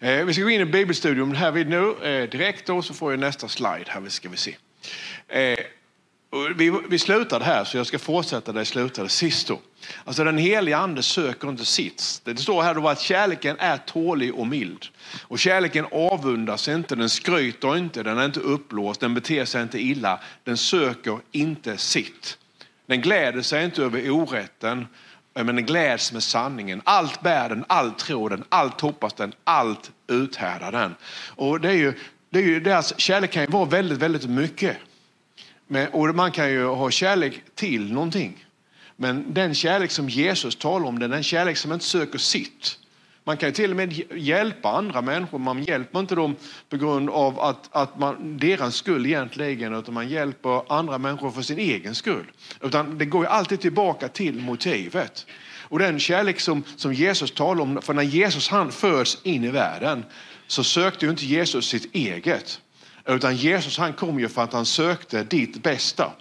[0.00, 1.94] Eh, vi ska gå in i bibelstudium här vid nu.
[2.02, 3.84] Eh, direkt då så får jag nästa slide.
[3.86, 4.56] Här ska vi se.
[5.28, 5.58] Eh,
[6.56, 9.48] vi, vi slutade här så jag ska fortsätta där jag slutade sist.
[9.48, 9.60] Då.
[10.04, 12.20] Alltså den heliga ande söker inte sits.
[12.24, 14.86] Det står här då att kärleken är tålig och mild.
[15.22, 19.78] Och kärleken avundas inte, den skryter inte, den är inte uppblåst, den beter sig inte
[19.78, 20.20] illa.
[20.44, 22.38] Den söker inte sitt.
[22.86, 24.86] Den gläder sig inte över orätten,
[25.44, 26.82] men den gläds med sanningen.
[26.84, 30.94] Allt bär den, allt tror den, allt hoppas den, allt uthärdar den.
[31.36, 31.94] Och det är ju,
[32.30, 34.76] det är ju, deras kärlek kan ju vara väldigt, väldigt mycket.
[35.66, 38.44] Men, och man kan ju ha kärlek till någonting.
[38.96, 42.78] Men den kärlek som Jesus talar om, den, den kärlek som inte söker sitt.
[43.28, 45.38] Man kan ju till och med hjälpa andra människor.
[45.38, 46.36] Man hjälper inte dem
[46.68, 51.42] på grund av att, att man, deras skull egentligen, utan man hjälper andra människor för
[51.42, 52.24] sin egen skull.
[52.60, 55.26] Utan det går ju alltid tillbaka till motivet.
[55.60, 59.50] Och den kärlek som, som Jesus talar om, för när Jesus han föds in i
[59.50, 60.04] världen
[60.46, 62.60] så sökte ju inte Jesus sitt eget.
[63.06, 66.12] Utan Jesus han kom ju för att han sökte ditt bästa.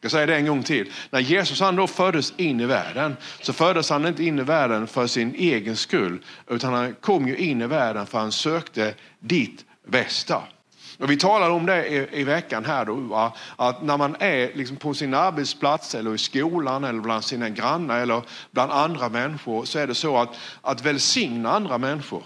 [0.00, 0.92] Jag säger det en gång till.
[1.10, 4.86] När Jesus han då föddes in i världen så föddes han inte in i världen
[4.86, 9.64] för sin egen skull utan han kom ju in i världen för han sökte ditt
[9.86, 10.42] bästa.
[10.98, 13.32] Och vi talade om det i, i veckan här då, va?
[13.56, 17.98] att när man är liksom på sin arbetsplats eller i skolan eller bland sina grannar
[17.98, 20.28] eller bland andra människor så är det så att,
[20.62, 22.22] att välsigna andra människor,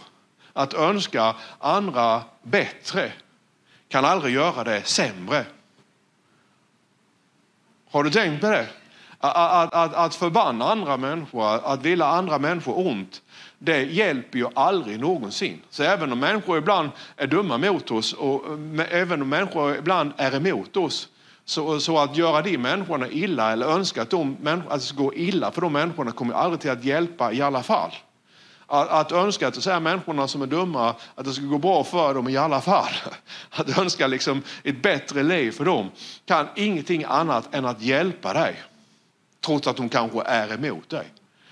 [0.53, 3.13] att önska andra bättre
[3.89, 5.45] kan aldrig göra det sämre.
[7.93, 8.67] Har du tänkt på det?
[9.19, 13.23] Att, att, att förbanna andra människor, att vilja andra människor ont,
[13.59, 15.61] det hjälper ju aldrig någonsin.
[15.71, 18.45] Så även om människor ibland är dumma mot oss och
[18.91, 21.09] även om människor ibland är emot oss,
[21.45, 24.37] så, så att göra de människorna illa eller önska att, de,
[24.69, 27.63] att det ska gå illa för de människorna kommer aldrig till att hjälpa i alla
[27.63, 27.91] fall.
[28.75, 32.15] Att, att önska att säga människorna som är dumma, att det ska gå bra för
[32.15, 32.93] dem i alla fall.
[33.51, 35.91] Att önska liksom ett bättre liv för dem
[36.27, 38.63] kan ingenting annat än att hjälpa dig.
[39.47, 41.07] Trots att de kanske är emot dig.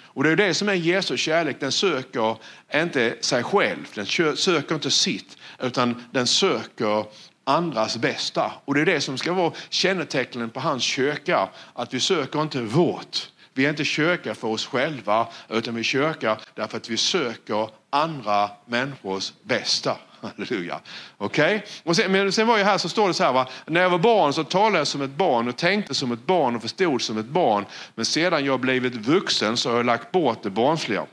[0.04, 1.60] Och det är det som är Jesu kärlek.
[1.60, 2.36] Den söker
[2.74, 7.04] inte sig själv, den söker inte sitt, utan den söker
[7.44, 8.52] andras bästa.
[8.64, 12.62] Och det är det som ska vara kännetecknen på hans kyrka, att vi söker inte
[12.62, 16.96] vårt, vi är inte kyrka för oss själva, utan vi är kyrka därför att vi
[16.96, 19.96] söker andra människors bästa.
[20.20, 20.80] Halleluja.
[21.18, 21.60] Okay?
[21.84, 23.48] Och sen, men sen var jag här så står det så här, va?
[23.66, 26.56] när jag var barn så talade jag som ett barn och tänkte som ett barn
[26.56, 27.64] och förstod som ett barn.
[27.94, 31.06] Men sedan jag blivit vuxen så har jag lagt bort det barnsliga.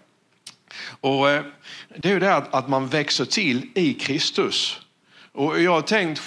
[1.02, 1.44] Och, eh,
[1.98, 4.80] det är ju det att, att man växer till i Kristus.
[5.32, 6.22] Och jag har tänkt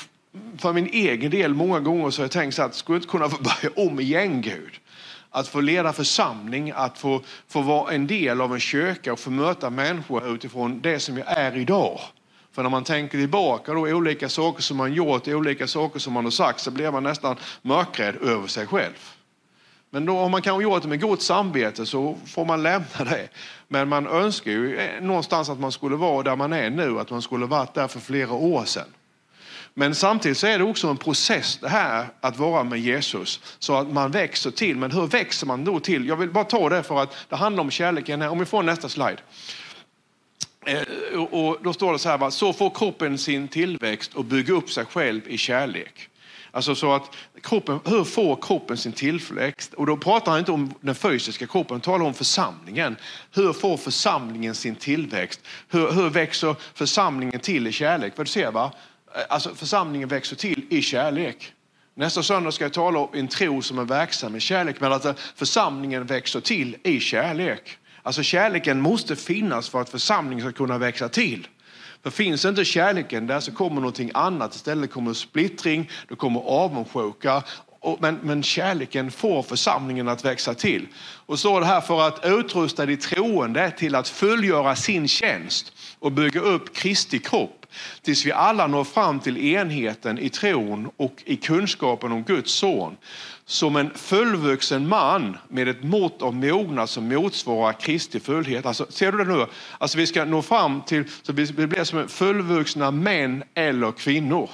[0.58, 3.10] för min egen del många gånger så har jag tänkt så att skulle jag inte
[3.10, 4.79] kunna få börja om igen Gud?
[5.30, 9.30] Att få leda församling, att få, få vara en del av en kyrka och få
[9.30, 12.00] möta människor utifrån det som jag är idag.
[12.52, 16.24] För när man tänker tillbaka då olika saker som man gjort, olika saker som man
[16.24, 19.14] har sagt så blir man nästan mörkrädd över sig själv.
[19.90, 23.28] Men då om man kanske gjort det med gott samvete så får man lämna det.
[23.68, 27.10] Men man önskar ju eh, någonstans att man skulle vara där man är nu, att
[27.10, 28.88] man skulle varit där för flera år sedan.
[29.74, 33.40] Men samtidigt så är det också en process det här att vara med Jesus.
[33.58, 34.76] Så att man växer till.
[34.76, 36.08] Men hur växer man då till?
[36.08, 38.22] Jag vill bara ta det för att det handlar om kärleken.
[38.22, 39.18] Om vi får nästa slide.
[40.66, 44.70] Eh, och då står det så här, så får kroppen sin tillväxt och bygger upp
[44.70, 46.10] sig själv i kärlek.
[46.52, 49.74] Alltså så att kroppen, hur får kroppen sin tillväxt?
[49.74, 52.96] Och då pratar han inte om den fysiska kroppen, han talar om församlingen.
[53.32, 55.40] Hur får församlingen sin tillväxt?
[55.68, 58.16] Hur, hur växer församlingen till i kärlek?
[58.16, 58.72] För du ser va,
[59.14, 61.52] Eh, alltså församlingen växer till i kärlek.
[61.94, 65.20] Nästa söndag ska jag tala om en tro som är verksam i kärlek, men att
[65.36, 67.78] församlingen växer till i kärlek.
[68.02, 71.48] Alltså kärleken måste finnas för att församlingen ska kunna växa till.
[72.02, 74.54] För finns inte kärleken där så kommer någonting annat.
[74.54, 77.42] Istället kommer splittring, det kommer avundsjuka.
[77.98, 80.86] Men, men kärleken får församlingen att växa till.
[81.26, 86.12] Och så det här för att utrusta de troende till att fullgöra sin tjänst och
[86.12, 87.59] bygga upp Kristi kropp
[88.02, 92.96] tills vi alla når fram till enheten i tron och i kunskapen om Guds son.
[93.44, 98.66] Som en fullvuxen man med ett mått av mognad som motsvarar Kristi fullhet.
[98.66, 99.46] Alltså, ser du det nu?
[99.78, 104.50] Alltså, vi ska nå fram till så vi blir som fullvuxna män eller kvinnor.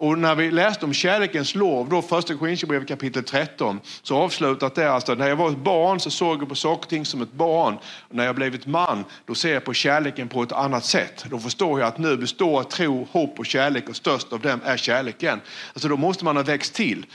[0.00, 4.92] Och när vi läste om kärlekens lov, då första Korinthierbrevet kapitel 13, så avslutat det
[4.92, 7.32] alltså, när jag var ett barn så såg jag på saker och ting som ett
[7.32, 7.78] barn.
[8.08, 11.24] Och när jag blev ett man, då ser jag på kärleken på ett annat sätt.
[11.30, 14.76] Då förstår jag att nu består tro, hopp och kärlek och störst av dem är
[14.76, 15.40] kärleken.
[15.72, 17.06] Alltså då måste man ha växt till.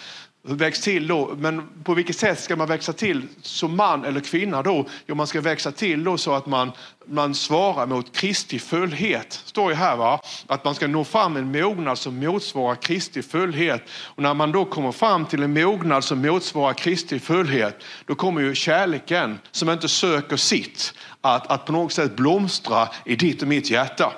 [0.45, 4.61] Väx till då, men på vilket sätt ska man växa till som man eller kvinna
[4.61, 4.85] då?
[5.07, 6.71] Jo, man ska växa till då så att man,
[7.05, 9.33] man svarar mot Kristi fullhet.
[9.45, 13.81] står ju här va, att man ska nå fram en mognad som motsvarar Kristi fullhet.
[13.89, 18.41] Och när man då kommer fram till en mognad som motsvarar Kristi fullhet, då kommer
[18.41, 23.47] ju kärleken som inte söker sitt att, att på något sätt blomstra i ditt och
[23.47, 24.13] mitt hjärta.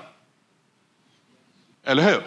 [1.84, 2.24] Eller hur?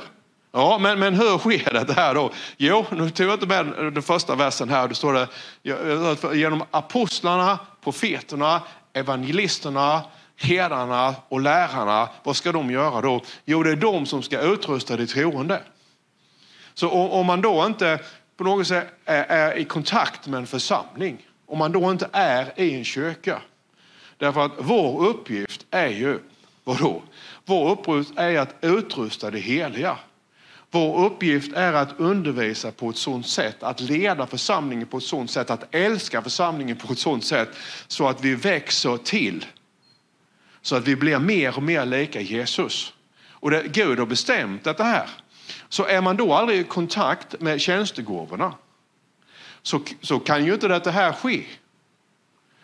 [0.52, 2.30] Ja, men, men hur sker det här då?
[2.56, 4.88] Jo, nu tog jag inte med den första versen här.
[4.88, 8.62] Det står det genom apostlarna, profeterna,
[8.92, 10.02] evangelisterna,
[10.36, 12.08] herdarna och lärarna.
[12.22, 13.20] Vad ska de göra då?
[13.44, 15.62] Jo, det är de som ska utrusta de troende.
[16.74, 17.98] Så om man då inte
[18.36, 22.52] på något sätt är, är i kontakt med en församling, om man då inte är
[22.56, 23.40] i en kyrka.
[24.16, 26.18] Därför att vår uppgift är ju,
[26.64, 27.02] vadå?
[27.44, 29.96] Vår uppgift är att utrusta det heliga.
[30.70, 35.30] Vår uppgift är att undervisa på ett sådant sätt, att leda församlingen på ett sådant
[35.30, 37.48] sätt, att älska församlingen på ett sådant sätt
[37.86, 39.46] så att vi växer till.
[40.62, 42.92] Så att vi blir mer och mer lika Jesus.
[43.30, 45.10] Och det, Gud har bestämt detta här.
[45.68, 48.54] Så är man då aldrig i kontakt med tjänstegåvorna
[49.62, 51.44] så, så kan ju inte detta här ske.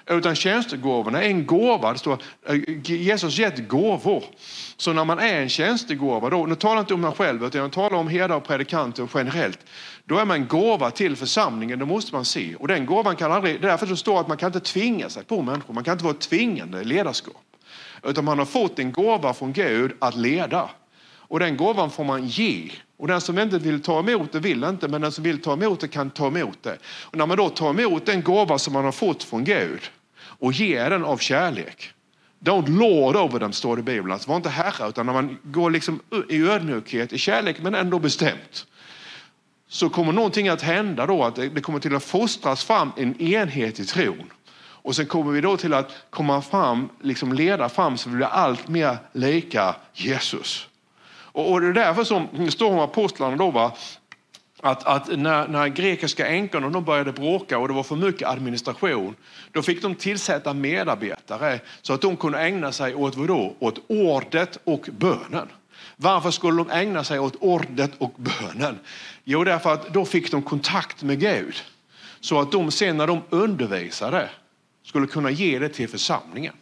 [0.07, 1.93] Utan tjänstegåvorna är en gåva.
[1.93, 4.25] Det står, eh, Jesus gett gåvor.
[4.77, 7.61] Så när man är en tjänstegåva, då, nu talar jag inte om mig själv utan
[7.61, 9.59] jag talar om herdar och predikanter generellt.
[10.05, 12.55] Då är man en gåva till församlingen, det måste man se.
[12.55, 15.09] Och den gåvan kan aldrig, det är därför det står att man kan inte tvinga
[15.09, 15.75] sig på människor.
[15.75, 17.43] Man kan inte vara tvingande i ledarskap.
[18.03, 20.71] Utan man har fått en gåva från Gud att leda.
[21.29, 22.71] Och den gåvan får man ge.
[22.97, 25.53] Och den som inte vill ta emot det vill inte, men den som vill ta
[25.53, 26.79] emot det kan ta emot det.
[26.85, 29.81] Och när man då tar emot den gåva som man har fått från Gud
[30.17, 31.91] och ger den av kärlek.
[32.41, 34.13] Don't lord over them, står det i Bibeln.
[34.13, 37.99] Alltså, var inte herre, utan när man går liksom i ödmjukhet, i kärlek, men ändå
[37.99, 38.67] bestämt.
[39.69, 43.81] Så kommer någonting att hända då, att det kommer till att fostras fram en enhet
[43.81, 44.33] i tron.
[44.57, 48.27] Och sen kommer vi då till att komma fram, liksom leda fram så vi blir
[48.27, 50.69] allt mer lika Jesus.
[51.35, 53.73] Och, och det är därför som det står om apostlarna då, va?
[54.65, 59.15] att, att när, när grekiska änkorna de började bråka och det var för mycket administration,
[59.53, 63.55] då fick de tillsätta medarbetare så att de kunde ägna sig åt vadå?
[63.59, 65.49] Åt ordet och bönen.
[65.97, 68.79] Varför skulle de ägna sig åt ordet och bönen?
[69.25, 71.55] Jo, därför att då fick de kontakt med Gud.
[72.21, 74.31] Så att de sen när de undervisade
[74.85, 76.55] skulle kunna ge det till församlingen.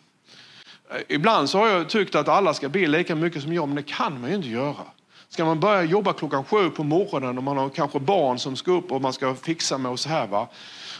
[0.94, 3.76] Eh, ibland så har jag tyckt att alla ska be lika mycket som jag, men
[3.76, 4.84] det kan man ju inte göra.
[5.28, 8.70] Ska man börja jobba klockan sju på morgonen och man har kanske barn som ska
[8.70, 10.48] upp och man ska fixa med och så här, va?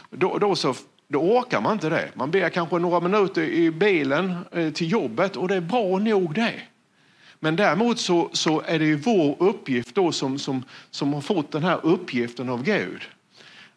[0.09, 0.73] Då, då, så,
[1.07, 2.11] då orkar man inte det.
[2.13, 6.35] Man ber kanske några minuter i bilen eh, till jobbet och det är bra nog
[6.35, 6.61] det.
[7.39, 11.51] Men däremot så, så är det ju vår uppgift då som, som, som har fått
[11.51, 13.01] den här uppgiften av Gud.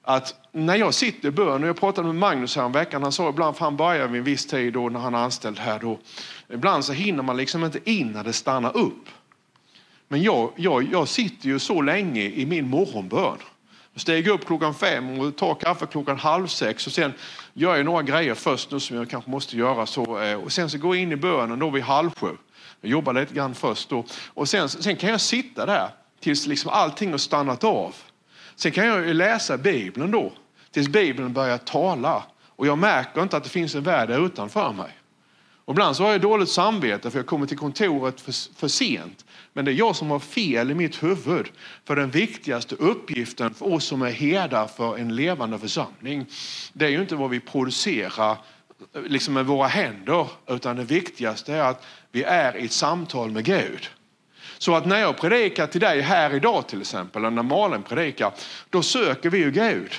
[0.09, 3.13] Att när jag sitter i bön, och jag pratade med Magnus här om veckan, han
[3.13, 5.79] sa ibland, för han börjar vid en viss tid då när han är anställd här
[5.79, 5.99] då.
[6.49, 9.09] Ibland så hinner man liksom inte in när det stannar upp.
[10.09, 13.37] Men jag, jag, jag sitter ju så länge i min morgonbön.
[13.93, 17.13] Jag stiger upp klockan fem och tar kaffe klockan halv sex och sen
[17.53, 19.87] gör jag några grejer först nu som jag kanske måste göra.
[19.87, 22.37] Så, eh, och sen så går jag in i bönen då vid halv sju.
[22.81, 24.05] Jag jobbar lite grann först då.
[24.27, 25.89] Och sen, sen kan jag sitta där
[26.21, 27.95] tills liksom allting har stannat av.
[28.57, 30.33] Sen kan jag läsa Bibeln då
[30.71, 34.91] tills Bibeln börjar tala och jag märker inte att det finns en värld utanför mig.
[35.67, 39.25] Och ibland så har jag dåligt samvete för jag kommer till kontoret för, för sent.
[39.53, 41.47] Men det är jag som har fel i mitt huvud.
[41.85, 46.27] För den viktigaste uppgiften för oss som är herdar för en levande församling,
[46.73, 48.31] det är ju inte vad vi producerar
[48.95, 53.31] eh, liksom med våra händer, utan det viktigaste är att vi är i ett samtal
[53.31, 53.89] med Gud.
[54.59, 58.33] Så att när jag predikar till dig här idag till exempel, eller när Malin predikar,
[58.71, 59.93] då söker vi ju Gud.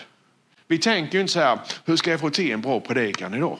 [0.68, 3.58] Vi tänker ju inte så här, hur ska jag få till en bra predikan idag?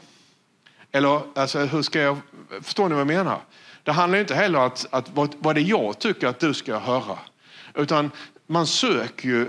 [0.92, 2.18] Eller alltså, hur ska jag,
[2.62, 3.40] förstår ni vad jag menar?
[3.84, 6.78] Det handlar inte heller om att, att vad, vad det jag tycker att du ska
[6.78, 7.18] höra.
[7.76, 8.12] Utan
[8.48, 9.48] man söker ju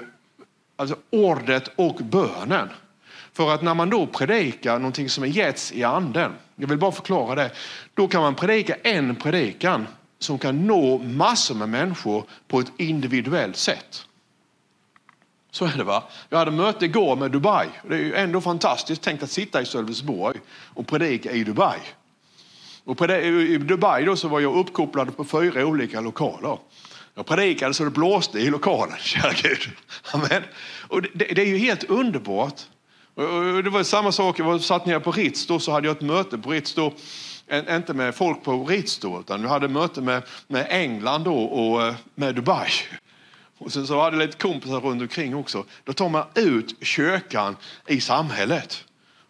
[0.77, 2.69] alltså, ordet och bönen.
[3.33, 6.93] För att när man då predikar någonting som är getts i anden, jag vill bara
[6.93, 7.51] förklara det,
[7.95, 9.87] då kan man predika en predikan
[10.19, 14.05] som kan nå massor med människor på ett individuellt sätt.
[15.51, 16.05] Så är det va.
[16.29, 17.67] Jag hade möte igår med Dubai.
[17.89, 20.41] Det är ju ändå fantastiskt tänkt att sitta i Sölvesborg
[20.75, 21.79] och predika i Dubai.
[22.85, 26.59] Och I Dubai då så var jag uppkopplad på fyra olika lokaler.
[27.15, 29.71] Jag predikade så det blåste i lokalen, kära Gud.
[30.13, 30.43] Amen.
[30.89, 32.61] Och det, det är ju helt underbart.
[33.15, 35.97] Och det var samma sak, jag var satt nere på Ritz då, så hade jag
[35.97, 36.93] ett möte på Ritz då,
[37.71, 41.83] inte med folk på Ritz då, utan vi hade möte med, med England då och
[41.83, 42.71] eh, med Dubai.
[43.59, 45.65] Och sen så hade jag lite kompisar runt omkring också.
[45.85, 48.85] Då tar man ut kyrkan i samhället.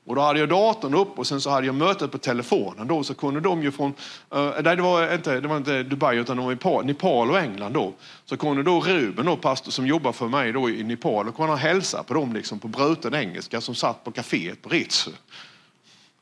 [0.08, 2.87] Och då hade jag datorn upp och sen så hade jag mötet på telefonen.
[2.87, 3.94] Då så kunde de ju från,
[4.34, 7.38] uh, nej det var, inte, det var inte Dubai utan de var i Nepal och
[7.38, 7.92] England då.
[8.25, 11.56] Så kunde då Ruben, då, pastor som jobbar för mig då i Nepal, och kunde
[11.56, 15.08] hälsa på dem liksom på bruten engelska som satt på kaféet på Ritz.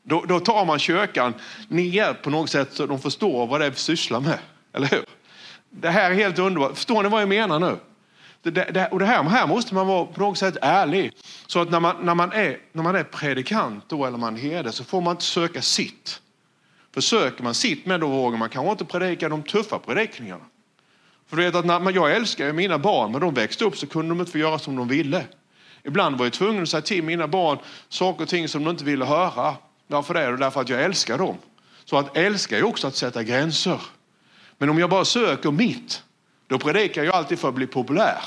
[0.09, 1.33] Då, då tar man kyrkan
[1.67, 4.39] ner på något sätt så de förstår vad det är vi sysslar med.
[4.73, 5.05] Eller hur?
[5.69, 6.75] Det här är helt underbart.
[6.75, 7.77] Förstår ni vad jag menar nu?
[8.41, 11.11] Det, det, och det här, här måste man vara på något sätt ärlig.
[11.47, 14.71] Så att när man, när man, är, när man är predikant då, eller man herde
[14.71, 16.21] så får man inte söka sitt.
[16.93, 20.43] För söker man sitt med då vågar man kanske inte predika de tuffa predikningarna.
[21.29, 23.87] För du vet att när, jag älskar ju mina barn, men de växte upp så
[23.87, 25.25] kunde de inte få göra som de ville.
[25.83, 27.57] Ibland var jag tvungen att säga till mina barn
[27.89, 29.55] saker och ting som de inte ville höra.
[29.87, 30.37] Varför det?
[30.37, 31.37] Därför att jag älskar dem.
[31.85, 33.81] Så att älska är också att sätta gränser.
[34.57, 36.03] Men om jag bara söker mitt,
[36.47, 38.23] då predikar jag alltid för att bli populär.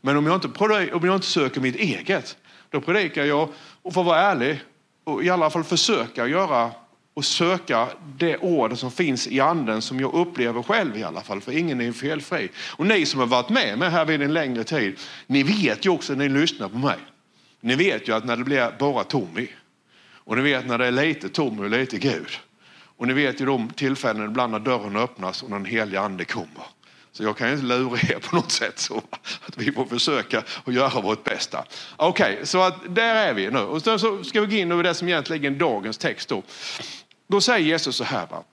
[0.00, 2.36] Men om jag inte, om jag inte söker mitt eget,
[2.70, 3.48] då predikar jag,
[3.82, 4.60] och för att vara ärlig,
[5.04, 6.70] och i alla fall försöka göra
[7.14, 11.40] och söka det ord som finns i anden som jag upplever själv i alla fall,
[11.40, 12.48] för ingen är felfri.
[12.76, 15.90] Och ni som har varit med mig här vid en längre tid, ni vet ju
[15.90, 16.98] också när ni lyssnar på mig.
[17.60, 19.48] Ni vet ju att när det blir bara Tommy,
[20.24, 22.28] och ni vet när det är lite Tommy och lite Gud.
[22.96, 26.64] Och ni vet ju de tillfällen ibland när dörren öppnas och den heliga ande kommer.
[27.12, 29.02] Så jag kan ju inte lura er på något sätt så
[29.46, 31.64] att vi får försöka och göra vårt bästa.
[31.96, 33.58] Okej, okay, så att där är vi nu.
[33.58, 36.42] Och sen så ska vi gå in över det som egentligen är dagens text då.
[37.26, 38.44] Då säger Jesus så här va.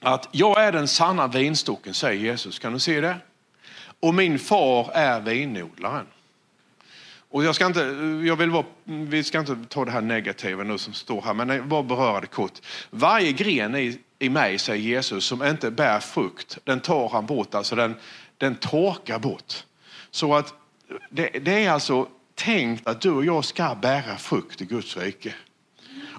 [0.00, 2.58] Att jag är den sanna vinstocken, säger Jesus.
[2.58, 3.16] Kan du se det?
[4.00, 6.06] Och min far är vinodlaren.
[7.30, 7.80] Och jag ska inte,
[8.26, 11.68] jag vill vara, vi ska inte ta det här negativa nu som står här, men
[11.68, 12.52] bara beröra det kort.
[12.90, 17.54] Varje gren i, i mig, säger Jesus, som inte bär frukt, den tar han bort,
[17.54, 17.94] alltså den,
[18.38, 19.64] den torkar bort.
[20.10, 20.54] Så att
[21.10, 25.34] det, det är alltså tänkt att du och jag ska bära frukt i Guds rike.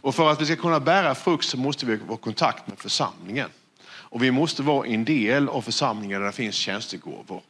[0.01, 2.79] Och för att vi ska kunna bära frukt så måste vi vara i kontakt med
[2.79, 3.49] församlingen.
[3.83, 7.41] Och vi måste vara en del av församlingen där det finns tjänstegåvor.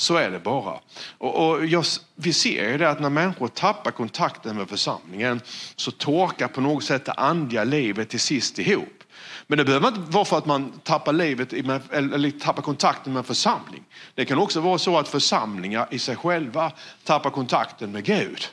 [0.00, 0.80] Så är det bara.
[1.18, 5.40] Och, och jag, vi ser ju det att när människor tappar kontakten med församlingen
[5.76, 9.04] så torkar på något sätt det andliga livet till sist ihop.
[9.46, 13.24] Men det behöver inte vara för att man tappar, livet, eller tappar kontakten med en
[13.24, 13.84] församling.
[14.14, 16.72] Det kan också vara så att församlingar i sig själva
[17.04, 18.44] tappar kontakten med Gud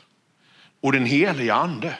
[0.80, 1.94] och den heliga ande.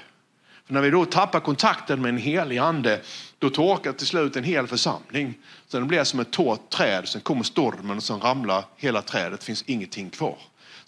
[0.67, 3.01] För när vi då tappar kontakten med en helig ande,
[3.39, 5.35] då torkar till slut en hel församling.
[5.69, 9.41] Sen blir det som ett torrt träd, sen kommer stormen och sen ramlar hela trädet,
[9.41, 10.39] det finns ingenting kvar.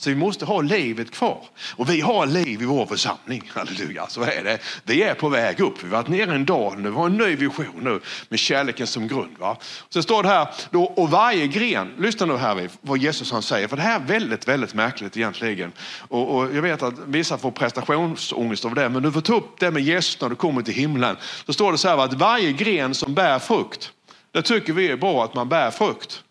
[0.00, 1.44] Så vi måste ha livet kvar.
[1.76, 3.50] Och vi har liv i vår församling.
[3.54, 4.58] Halleluja, så är det.
[4.84, 5.84] Vi är på väg upp.
[5.84, 8.86] Vi har varit nere en dag nu, vi har en ny vision nu med kärleken
[8.86, 9.38] som grund.
[9.38, 9.56] Va?
[9.88, 13.68] Så står det här, då, och varje gren, lyssna nu här vad Jesus han säger,
[13.68, 15.72] för det här är väldigt, väldigt märkligt egentligen.
[16.08, 19.60] Och, och jag vet att vissa får prestationsångest av det, men du får ta upp
[19.60, 21.16] det med Jesus när du kommer till himlen.
[21.46, 23.92] Så står det så här att varje gren som bär frukt,
[24.32, 26.24] det tycker vi är bra att man bär frukt.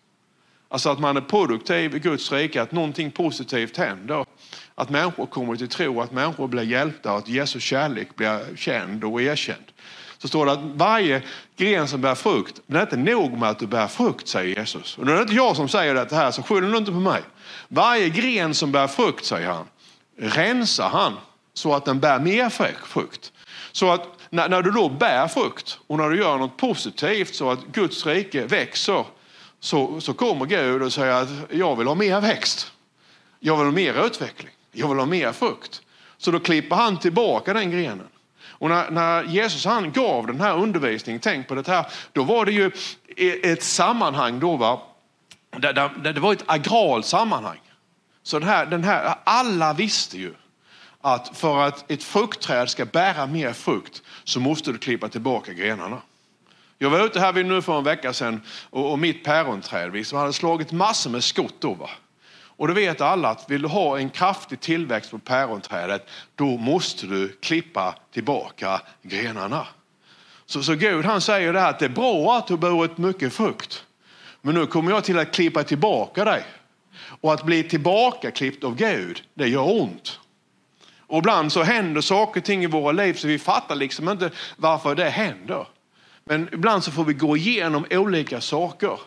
[0.68, 4.26] Alltså att man är produktiv i Guds rike, att någonting positivt händer.
[4.74, 9.22] Att människor kommer till tro, att människor blir hjälpta, att Jesu kärlek blir känd och
[9.22, 9.64] erkänd.
[10.18, 11.22] Så står det att varje
[11.56, 14.58] gren som bär frukt, men det är inte nog med att du bär frukt, säger
[14.58, 14.98] Jesus.
[14.98, 17.22] Och det är inte jag som säger det här, så skyll inte på mig.
[17.68, 19.66] Varje gren som bär frukt, säger han,
[20.18, 21.12] rensar han
[21.54, 22.48] så att den bär mer
[22.86, 23.32] frukt.
[23.72, 27.50] Så att när, när du då bär frukt och när du gör något positivt så
[27.50, 29.04] att Guds rike växer
[29.60, 32.72] så, så kommer Gud och säger att jag vill ha mer växt.
[33.40, 34.52] Jag vill ha mer utveckling.
[34.72, 35.82] Jag vill ha mer frukt.
[36.18, 38.06] Så då klipper han tillbaka den grenen.
[38.60, 42.44] Och när, när, Jesus han gav den här undervisningen, tänk på det här, då var
[42.44, 42.70] det ju
[43.42, 44.82] ett sammanhang då va,
[45.50, 47.60] där, där, det var ett agralt sammanhang.
[48.22, 50.34] Så den här, den här, alla visste ju
[51.00, 56.02] att för att ett fruktträd ska bära mer frukt så måste du klippa tillbaka grenarna.
[56.78, 60.32] Jag var ute här nu för en vecka sedan och, och mitt päronträd vi hade
[60.32, 61.74] slagit massor med skott då.
[61.74, 61.90] Va?
[62.32, 67.06] Och då vet alla att vill du ha en kraftig tillväxt på päronträdet då måste
[67.06, 69.66] du klippa tillbaka grenarna.
[70.46, 73.32] Så, så Gud han säger det här att det är bra att du burit mycket
[73.32, 73.84] frukt.
[74.42, 76.44] Men nu kommer jag till att klippa tillbaka dig.
[77.20, 80.18] Och att bli tillbakaklippt av Gud, det gör ont.
[81.10, 84.30] Och ibland så händer saker och ting i våra liv så vi fattar liksom inte
[84.56, 85.66] varför det händer.
[86.24, 88.98] Men ibland så får vi gå igenom olika saker.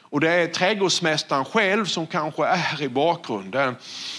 [0.00, 3.76] Och det är trädgårdsmästaren själv som kanske är i bakgrunden.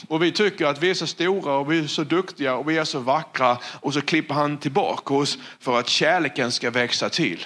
[0.07, 2.77] Och vi tycker att vi är så stora och vi är så duktiga och vi
[2.77, 3.57] är så vackra.
[3.63, 7.45] Och så klipper han tillbaka oss för att kärleken ska växa till.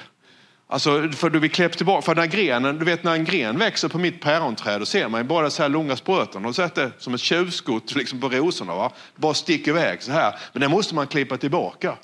[0.69, 3.88] Alltså, för du vill klippa tillbaka, för när grenen, du vet när en gren växer
[3.88, 6.45] på mitt päronträd, då ser man ju bara så här långa spröten.
[6.45, 8.75] Och sett det som ett tjuvskott liksom på rosorna.
[8.75, 8.91] Va?
[9.15, 10.36] Bara sticker iväg så här.
[10.53, 11.97] Men det måste man klippa tillbaka.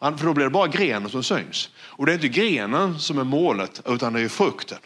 [0.00, 1.70] För då blir det bara grenen som syns.
[1.78, 4.78] Och det är inte grenen som är målet, utan det är frukten.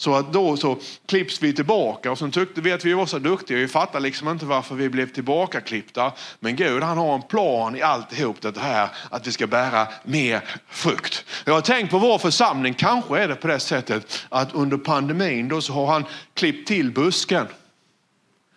[0.00, 3.18] Så att då så klipps vi tillbaka och så tyckte vi att vi var så
[3.18, 3.58] duktiga.
[3.58, 6.12] Vi fattar liksom inte varför vi blev tillbakaklippta.
[6.40, 10.44] Men Gud han har en plan i alltihop det här att vi ska bära mer
[10.68, 11.24] frukt.
[11.44, 15.48] Jag har tänkt på vår församling, kanske är det på det sättet att under pandemin
[15.48, 17.46] då så har han klippt till busken.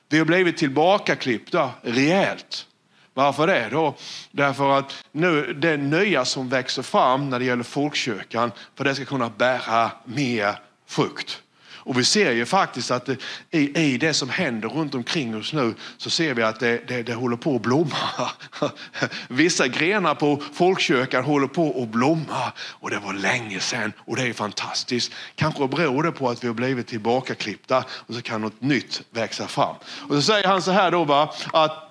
[0.10, 2.68] Vi har blivit tillbakaklippta rejält.
[3.14, 3.96] Varför det då?
[4.32, 9.06] Därför att nu, det nya som växer fram när det gäller folkkyrkan, för det ska
[9.06, 10.56] kunna bära mer
[10.92, 11.42] frukt.
[11.84, 13.10] Och vi ser ju faktiskt att
[13.52, 17.04] i, i det som händer runt omkring oss nu så ser vi att det, det,
[17.04, 18.30] det håller på att blomma.
[19.28, 24.24] Vissa grenar på folkkyrkan håller på att blomma och det var länge sedan och det
[24.24, 25.14] är fantastiskt.
[25.36, 29.48] Kanske beror det på att vi har blivit tillbakaklippta och så kan något nytt växa
[29.48, 29.76] fram.
[30.10, 31.88] Och så säger han så här då va, att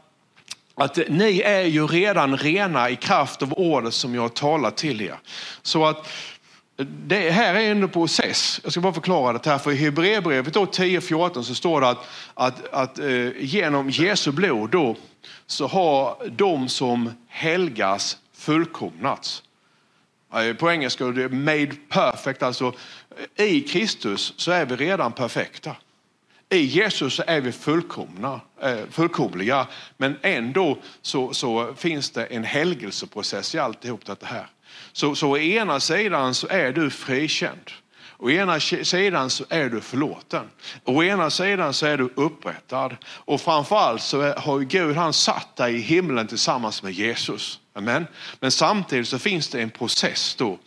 [0.74, 5.00] att ni är ju redan rena i kraft av ordet som jag har talat till
[5.00, 5.18] er.
[5.62, 6.08] Så att
[6.86, 8.60] det här är en process.
[8.62, 9.58] Jag ska bara förklara det här.
[9.58, 14.96] För i Hebreerbrevet 10.14 så står det att, att, att eh, genom Jesu blod då,
[15.46, 19.42] så har de som helgas fullkomnats.
[20.34, 22.42] Eh, på engelska är det made perfect.
[22.42, 22.72] Alltså,
[23.36, 25.76] eh, I Kristus så är vi redan perfekta.
[26.48, 29.66] I Jesus så är vi fullkomna, eh, fullkomliga.
[29.96, 34.46] Men ändå så, så finns det en helgelseprocess i alltihop det här.
[34.92, 37.70] Så, så å ena sidan så är du frikänd.
[38.22, 40.50] Å ena sidan så är du förlåten.
[40.84, 42.96] Å ena sidan så är du upprättad.
[43.06, 47.60] Och framförallt så har Gud han satt dig i himlen tillsammans med Jesus.
[47.72, 48.06] Amen.
[48.40, 50.58] Men samtidigt så finns det en process då.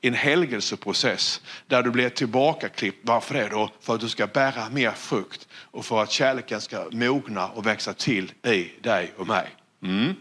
[0.00, 2.98] En helgelseprocess där du blir tillbakaklippt.
[3.02, 3.70] Varför det då?
[3.80, 7.94] För att du ska bära mer frukt och för att kärleken ska mogna och växa
[7.94, 9.50] till i dig och mig.
[9.82, 10.14] Mm.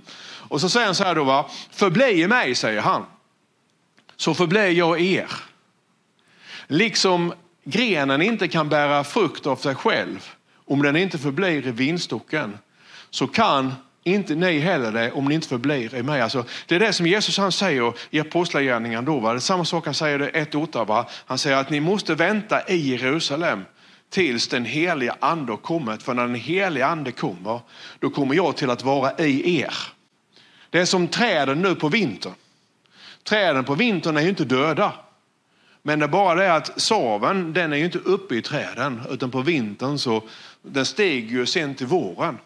[0.50, 1.50] Och så säger han så här då, va?
[1.72, 3.06] förbli i mig, säger han
[4.22, 5.32] så förblir jag er.
[6.68, 10.30] Liksom grenen inte kan bära frukt av sig själv
[10.68, 12.58] om den inte förblir i vinstocken
[13.10, 16.22] så kan inte ni heller det om ni inte förblir i mig.
[16.22, 19.20] Alltså, det är det som Jesus han säger i Apostlagärningarna då.
[19.20, 19.32] Va?
[19.34, 20.56] Det är samma sak han säger det ett
[21.26, 23.66] Han säger att ni måste vänta i Jerusalem
[24.10, 26.04] tills den heliga ande har kommit.
[26.04, 27.60] För när den heliga ande kommer,
[28.00, 29.74] då kommer jag till att vara i er.
[30.70, 32.34] Det är som träden nu på vintern.
[33.24, 34.94] Träden på vintern är ju inte döda.
[35.84, 39.32] Men det är bara det att saven, den är ju inte uppe i träden, utan
[39.32, 40.24] på vintern så,
[40.62, 42.38] den steg ju sen till våren.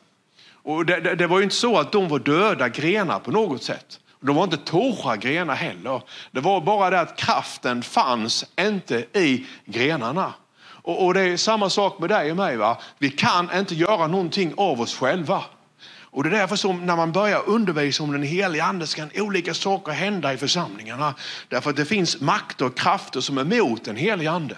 [0.54, 3.64] Och det, det, det var ju inte så att de var döda grenar på något
[3.64, 4.00] sätt.
[4.20, 6.02] De var inte torra grenar heller.
[6.32, 10.34] Det var bara det att kraften fanns inte i grenarna.
[10.86, 12.58] Och, och det är samma sak med dig och mig.
[12.58, 12.78] Va?
[12.98, 15.44] Vi kan inte göra någonting av oss själva.
[16.16, 19.10] Och det är därför som när man börjar undervisa om den heliga ande så kan
[19.16, 21.14] olika saker hända i församlingarna.
[21.50, 24.58] Därför att det finns makter och krafter som är emot den heliga ande.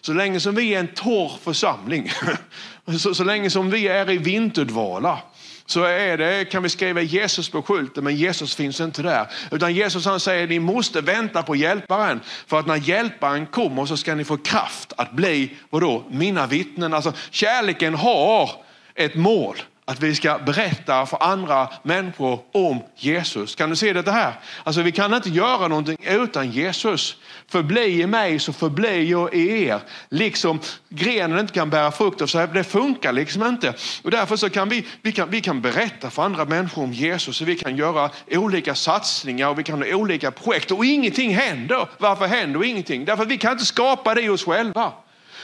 [0.00, 2.12] Så länge som vi är en torr församling,
[2.98, 5.18] så, så länge som vi är i vinterdvala,
[5.66, 9.26] så är det, kan vi skriva Jesus på skylten, men Jesus finns inte där.
[9.50, 12.20] Utan Jesus han säger, ni måste vänta på hjälparen.
[12.46, 16.94] För att när hjälparen kommer så ska ni få kraft att bli, vadå, mina vittnen.
[16.94, 18.50] Alltså kärleken har
[18.94, 23.54] ett mål att vi ska berätta för andra människor om Jesus.
[23.54, 24.32] Kan du se det här?
[24.64, 27.16] Alltså vi kan inte göra någonting utan Jesus.
[27.48, 29.80] Förbli i mig så förblir jag i er.
[30.08, 33.74] Liksom grenen inte kan bära frukt av sig, det funkar liksom inte.
[34.02, 37.40] Och därför så kan vi, vi, kan, vi kan berätta för andra människor om Jesus
[37.40, 41.88] och vi kan göra olika satsningar och vi kan ha olika projekt och ingenting händer.
[41.98, 43.04] Varför händer ingenting?
[43.04, 44.92] Därför att vi kan inte skapa det oss själva.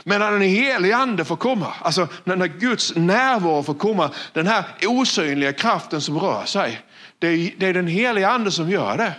[0.08, 4.64] Men när den helige ande får komma, alltså när Guds närvaro får komma, den här
[4.86, 6.80] osynliga kraften som rör sig.
[7.18, 9.14] Det är, det är den helige ande som gör det.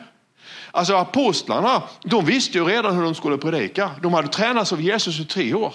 [0.71, 3.91] Alltså apostlarna, de visste ju redan hur de skulle predika.
[4.01, 5.73] De hade tränats av Jesus i tre år.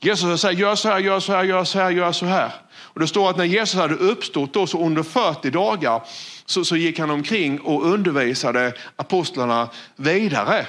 [0.00, 2.50] Jesus säger gör så här, gör så här, gör så här, gör så här.
[2.74, 6.02] Och det står att när Jesus hade uppstått då, så under 40 dagar
[6.46, 10.66] så, så gick han omkring och undervisade apostlarna vidare.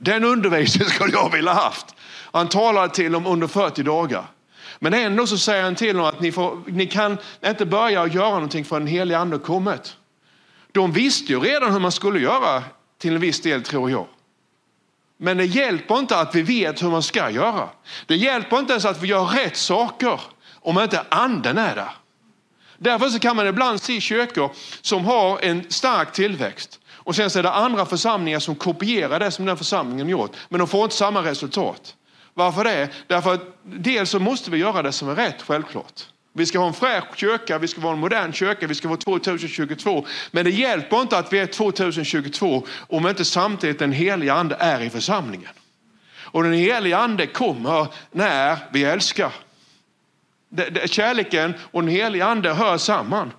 [0.00, 1.95] Den undervisningen skulle jag vilja haft.
[2.36, 4.24] Han talade till dem under 40 dagar.
[4.78, 8.30] Men ändå så säger han till dem att ni, får, ni kan inte börja göra
[8.30, 9.96] någonting förrän den helige ande kommit.
[10.72, 12.62] De visste ju redan hur man skulle göra
[12.98, 14.06] till en viss del tror jag.
[15.16, 17.68] Men det hjälper inte att vi vet hur man ska göra.
[18.06, 20.20] Det hjälper inte ens att vi gör rätt saker
[20.54, 21.90] om inte anden är där.
[22.78, 27.38] Därför så kan man ibland se kyrkor som har en stark tillväxt Och sen så
[27.38, 30.96] är det andra församlingar som kopierar det som den församlingen gjort, men de får inte
[30.96, 31.94] samma resultat.
[32.36, 32.88] Varför det?
[33.06, 36.06] Därför att dels så måste vi göra det som är rätt, självklart.
[36.32, 38.98] Vi ska ha en fräsch kyrka, vi ska vara en modern kyrka, vi ska vara
[38.98, 40.06] 2022.
[40.30, 44.80] Men det hjälper inte att vi är 2022 om inte samtidigt den heliga ande är
[44.80, 45.50] i församlingen.
[46.16, 49.32] Och den heliga ande kommer när vi älskar.
[50.84, 53.32] Kärleken och den heliga ande hör samman.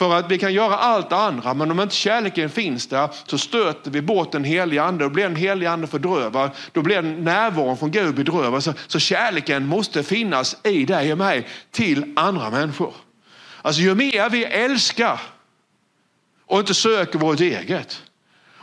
[0.00, 3.38] För att vi kan göra allt det andra, men om inte kärleken finns där så
[3.38, 5.04] stöter vi bort den heliga ande.
[5.04, 6.50] Då blir den heliga ande fördrövad.
[6.72, 8.64] Då blir närvaron från Gud bedrövad.
[8.64, 12.94] Så, så kärleken måste finnas i dig och mig till andra människor.
[13.62, 15.20] Alltså ju mer vi älskar
[16.46, 18.02] och inte söker vårt eget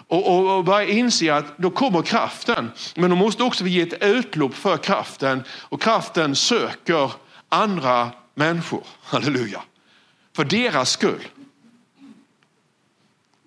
[0.08, 2.72] och, och, och börja inse att då kommer kraften.
[2.96, 7.12] Men då måste också vi ge ett utlopp för kraften och kraften söker
[7.50, 8.84] andra människor.
[9.04, 9.62] Halleluja.
[10.38, 11.28] För deras skull.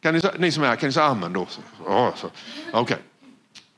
[0.03, 1.47] Kan ni, ni som är här, kan ni säga amen då?
[1.87, 2.31] Ja, så.
[2.81, 2.97] Okay.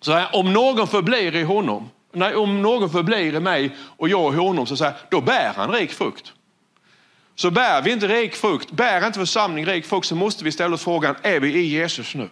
[0.00, 4.34] så här, om någon förblir i honom, nej, om någon förblir i mig och jag
[4.34, 6.32] i honom, så säger då bär han rik frukt.
[7.34, 10.74] Så bär vi inte rik frukt, bär inte församling rik frukt så måste vi ställa
[10.74, 12.28] oss frågan, är vi i Jesus nu?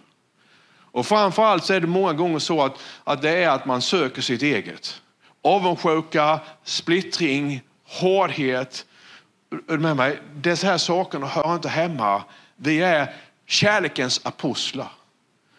[0.91, 4.21] Och framförallt så är det många gånger så att, att det är att man söker
[4.21, 5.01] sitt eget.
[5.43, 8.85] Avundsjuka, splittring, hårdhet,
[9.67, 12.23] med mig, dessa här sakerna hör inte hemma.
[12.55, 13.13] Vi är
[13.45, 14.91] kärlekens apostlar.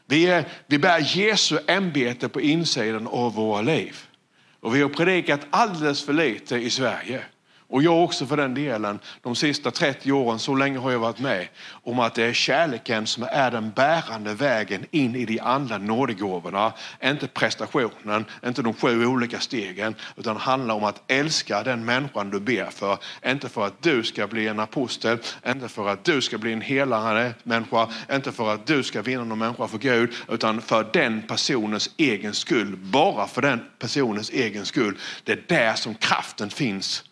[0.07, 3.97] Vi, är, vi bär Jesu ämbete på insidan av våra liv.
[4.61, 7.25] Och vi har predikat alldeles för lite i Sverige
[7.73, 11.19] och jag också för den delen, de sista 30 åren, så länge har jag varit
[11.19, 11.49] med,
[11.83, 16.73] om att det är kärleken som är den bärande vägen in i de andra nådegåvorna.
[17.05, 22.31] Inte prestationen, inte de sju olika stegen, utan det handlar om att älska den människan
[22.31, 22.99] du ber för.
[23.27, 26.61] Inte för att du ska bli en apostel, inte för att du ska bli en
[26.61, 31.23] helare människa, inte för att du ska vinna någon människa för Gud, utan för den
[31.23, 32.77] personens egen skull.
[32.77, 34.99] Bara för den personens egen skull.
[35.25, 37.05] Det är där som kraften finns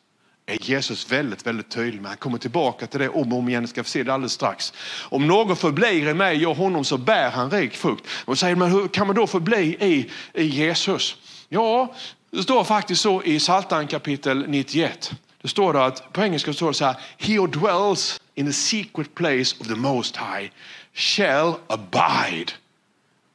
[0.50, 2.08] är Jesus väldigt, väldigt tydlig med.
[2.08, 4.72] Han kommer tillbaka till det om och om igen, ska få se det alldeles strax.
[5.00, 8.06] Om någon förblir i mig och honom så bär han rik frukt.
[8.24, 11.16] Och säger men hur kan man då förbli i, i Jesus?
[11.48, 11.94] Ja,
[12.30, 15.12] det står faktiskt så i Psaltaren kapitel 91.
[15.42, 18.52] Det står det att, på engelska står det så här, He who dwells in the
[18.52, 20.50] secret place of the most high
[20.94, 22.52] shall abide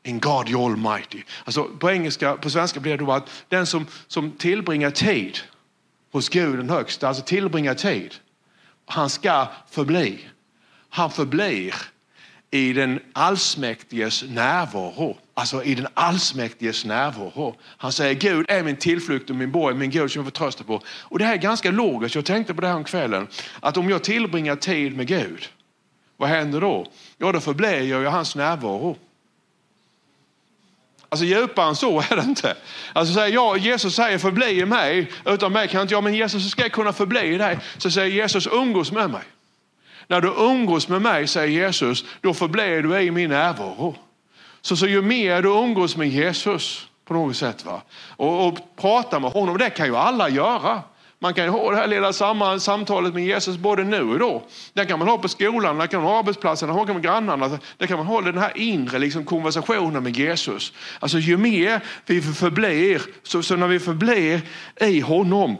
[0.03, 1.23] in God the Almighty.
[1.45, 5.39] Alltså på engelska, på svenska blir det då att den som, som tillbringar tid
[6.15, 8.15] hos Gud den högsta, alltså tillbringa tid.
[8.85, 10.19] Han ska förbli.
[10.89, 11.75] Han förblir
[12.51, 15.17] i den allsmäktiges närvaro.
[15.33, 17.55] Alltså i den allsmäktiges närvaro.
[17.61, 20.81] Han säger Gud är min tillflykt och min borg, min Gud som jag förtröstar på.
[20.87, 22.15] Och det här är ganska logiskt.
[22.15, 23.27] Jag tänkte på det här om kvällen.
[23.59, 25.49] Att om jag tillbringar tid med Gud,
[26.17, 26.85] vad händer då?
[27.17, 28.97] Ja, då förblir jag i hans närvaro.
[31.15, 32.55] Alltså djupare än så är det inte.
[32.93, 36.51] Alltså säger jag, Jesus säger förbli i mig, utan mig kan inte jag, men Jesus
[36.51, 37.59] ska jag kunna förbli i dig.
[37.77, 39.21] Så säger Jesus umgås med mig.
[40.07, 43.95] När du umgås med mig, säger Jesus, då förblir du i min närvaro.
[44.61, 47.81] Så, så ju mer du umgås med Jesus på något sätt va?
[48.09, 50.81] Och, och prata med honom, det kan ju alla göra.
[51.19, 52.13] Man kan ha det här lilla
[52.59, 54.43] samtalet med Jesus både nu och då.
[54.73, 56.87] Det kan man ha på skolan, det kan man ha på arbetsplatsen, det kan man
[56.87, 57.59] ha med grannarna.
[57.77, 60.73] Det kan man ha den här inre liksom, konversationen med Jesus.
[60.99, 64.41] Alltså ju mer vi förblir, så, så när vi förblir
[64.81, 65.57] i honom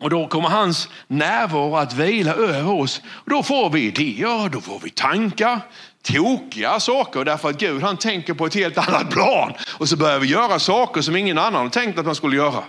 [0.00, 3.02] och då kommer hans närvaro att vila över oss.
[3.08, 5.60] Och då får vi idéer, då får vi tankar,
[6.02, 9.52] tokiga saker därför att Gud han tänker på ett helt annat plan.
[9.78, 12.64] Och så börjar vi göra saker som ingen annan har tänkt att man skulle göra.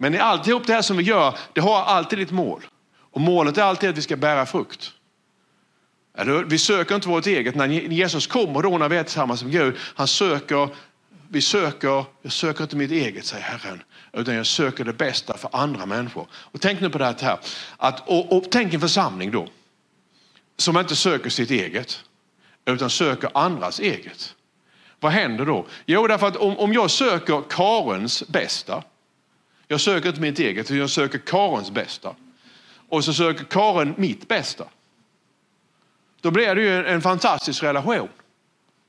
[0.00, 2.62] Men i alltihop det här som vi gör, det har alltid ett mål.
[2.98, 4.92] Och målet är alltid att vi ska bära frukt.
[6.46, 7.54] Vi söker inte vårt eget.
[7.54, 10.68] När Jesus kommer då när vi är tillsammans med Gud, han söker,
[11.28, 13.82] vi söker, jag söker inte mitt eget, säger Herren,
[14.12, 16.26] utan jag söker det bästa för andra människor.
[16.32, 17.38] Och tänk nu på det här,
[17.76, 19.48] att, och, och tänk en församling då,
[20.56, 22.00] som inte söker sitt eget,
[22.64, 24.34] utan söker andras eget.
[25.00, 25.66] Vad händer då?
[25.86, 28.82] Jo, därför att om, om jag söker Karens bästa,
[29.68, 32.14] jag söker inte mitt eget, utan jag söker Karens bästa.
[32.88, 34.64] Och så söker Karen mitt bästa.
[36.20, 38.08] Då blir det ju en fantastisk relation.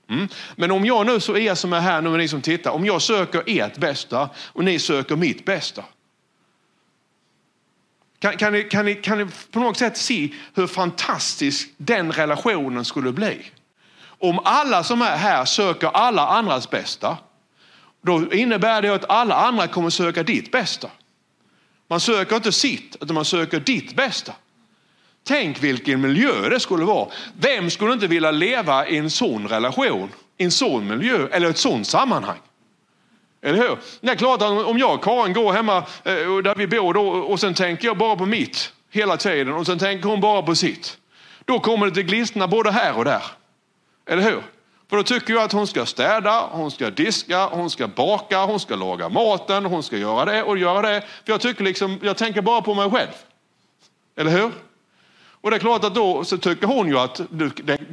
[0.09, 0.27] Mm.
[0.55, 3.01] Men om jag nu, så er som är här nu ni som tittar, om jag
[3.01, 5.83] söker ert bästa och ni söker mitt bästa.
[8.19, 12.85] Kan, kan, ni, kan, ni, kan ni på något sätt se hur fantastisk den relationen
[12.85, 13.51] skulle bli?
[14.01, 17.17] Om alla som är här söker alla andras bästa
[18.01, 20.89] då innebär det att alla andra kommer söka ditt bästa.
[21.87, 24.33] Man söker inte sitt, utan man söker ditt bästa.
[25.23, 27.09] Tänk vilken miljö det skulle vara.
[27.33, 31.57] Vem skulle inte vilja leva i en sån relation, i en sån miljö eller ett
[31.57, 32.37] sånt sammanhang?
[33.41, 33.77] Eller hur?
[34.01, 37.09] Det är klart att om jag och Karin går hemma eh, där vi bor då,
[37.09, 40.55] och sen tänker jag bara på mitt hela tiden och sen tänker hon bara på
[40.55, 40.97] sitt.
[41.45, 43.23] Då kommer det till glistna både här och där.
[44.05, 44.43] Eller hur?
[44.89, 48.59] För då tycker jag att hon ska städa, hon ska diska, hon ska baka, hon
[48.59, 51.01] ska laga maten, hon ska göra det och göra det.
[51.01, 53.11] För jag tycker liksom, jag tänker bara på mig själv.
[54.17, 54.51] Eller hur?
[55.41, 57.51] Och det är klart att då så tycker hon ju att du,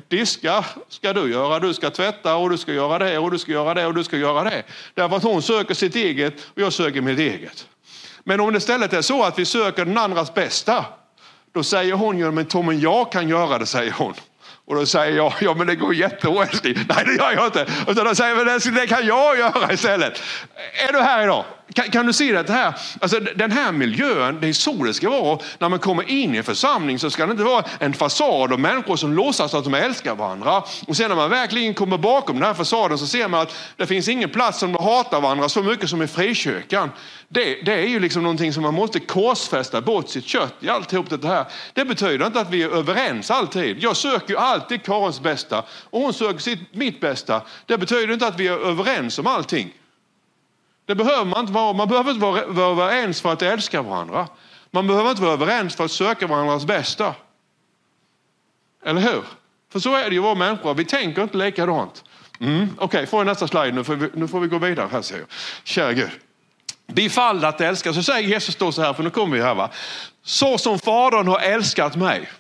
[0.09, 3.53] diska ska du göra, du ska tvätta och du ska göra det och du ska
[3.53, 4.63] göra det och du ska göra det.
[4.95, 7.67] Därför att hon söker sitt eget och jag söker mitt eget.
[8.25, 10.85] Men om det istället är så att vi söker den andras bästa,
[11.53, 14.15] då säger hon ju, men Tom, jag kan göra det, säger hon.
[14.67, 16.75] Och då säger jag, ja men det går jättebra älskling.
[16.89, 17.67] Nej det gör jag inte.
[17.89, 20.23] Utan då säger jag, men det kan jag göra istället.
[20.89, 21.45] Är du här idag?
[21.73, 22.75] Kan, kan, du se det här?
[23.01, 25.39] Alltså, den här miljön, det är så det ska vara.
[25.59, 28.61] När man kommer in i en församling så ska det inte vara en fasad av
[28.61, 30.63] människor som låtsas att de älskar varandra.
[30.87, 33.87] Och sen när man verkligen kommer bakom den här fasaden så ser man att det
[33.87, 36.91] finns ingen plats som de hatar varandra så mycket som i frikyrkan.
[37.29, 41.11] Det, det är ju liksom någonting som man måste korsfästa bort sitt kött i alltihop
[41.11, 41.45] det här.
[41.73, 43.83] Det betyder inte att vi är överens alltid.
[43.83, 47.43] Jag söker ju alltid Karins bästa och hon söker sitt, mitt bästa.
[47.67, 49.73] Det betyder inte att vi är överens om allting.
[50.87, 51.73] Det behöver man inte vara.
[51.73, 54.29] Man behöver inte vara, vara överens för att älska varandra.
[54.71, 57.15] Man behöver inte vara överens för att söka varandras bästa.
[58.85, 59.23] Eller hur?
[59.73, 60.75] För så är det ju våra människor.
[60.75, 62.05] Vi tänker inte likadant.
[62.41, 62.69] Mm.
[62.79, 65.03] Okej, okay, får jag nästa slide nu får, vi, nu får vi gå vidare här
[65.03, 65.27] ser jag.
[65.65, 66.11] Kära Gud.
[66.87, 67.93] Bifall att älska.
[67.93, 69.71] Så säger Jesus då så här, för nu kommer vi här va.
[70.23, 72.31] Så som Fadern har älskat mig,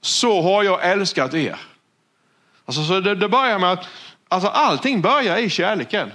[0.00, 1.60] så har jag älskat er.
[2.64, 3.88] Alltså, så det, det börjar med att
[4.28, 6.12] alltså, allting börjar i kärleken.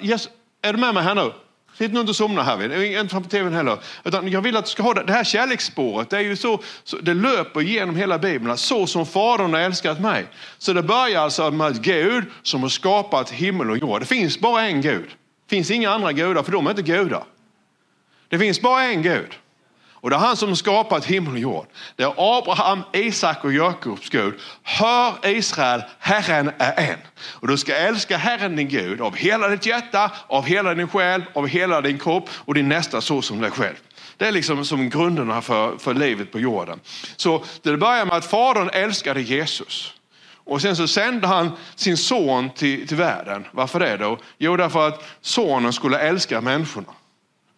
[0.00, 0.28] Jesus,
[0.62, 1.32] är du med mig här nu?
[1.78, 2.82] Sitt nu inte och somna här.
[2.82, 3.78] Inte framför tvn heller.
[4.04, 6.10] Utan jag vill att du ska ha det, det här kärleksspåret.
[6.10, 8.58] Det, är ju så, så, det löper genom hela Bibeln.
[8.58, 10.26] Så som Fadern har älskat mig.
[10.58, 14.00] Så det börjar alltså med Gud som har skapat himmel och jord.
[14.00, 15.08] Det finns bara en Gud.
[15.48, 17.24] Det finns inga andra gudar för de är inte gudar.
[18.28, 19.34] Det finns bara en Gud.
[20.02, 21.66] Och det är han som har skapat himmel och jord.
[21.96, 24.34] Det är Abraham, Isak och Jakobs Gud.
[24.62, 26.98] Hör Israel, Herren är en.
[27.16, 31.24] Och du ska älska Herren din Gud av hela ditt hjärta, av hela din själ,
[31.34, 33.76] av hela din kropp och din nästa så som dig själv.
[34.16, 36.80] Det är liksom som grunderna för, för livet på jorden.
[37.16, 39.94] Så det börjar med att Fadern älskade Jesus.
[40.44, 43.46] Och sen så sände han sin son till, till världen.
[43.50, 44.18] Varför det då?
[44.38, 46.88] Jo, därför att sonen skulle älska människorna.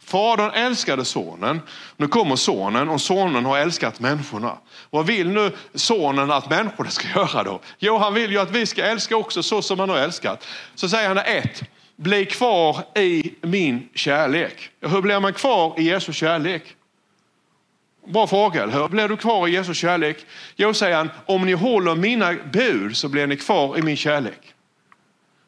[0.06, 1.60] Fadern älskade sonen.
[1.96, 4.58] Nu kommer sonen och sonen har älskat människorna.
[4.90, 7.60] Vad vill nu sonen att människorna ska göra då?
[7.78, 10.46] Jo, han vill ju att vi ska älska också så som han har älskat.
[10.74, 11.62] Så säger han ett,
[11.96, 14.70] bli kvar i min kärlek.
[14.80, 16.62] Hur blir man kvar i Jesu kärlek?
[18.06, 18.88] Bra fråga, eller hur?
[18.88, 20.26] Blir du kvar i Jesu kärlek?
[20.56, 24.53] Jo, säger han, om ni håller mina bud så blir ni kvar i min kärlek.